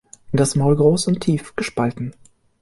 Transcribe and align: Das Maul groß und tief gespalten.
Das 0.31 0.55
Maul 0.55 0.77
groß 0.77 1.05
und 1.05 1.19
tief 1.19 1.55
gespalten. 1.55 2.15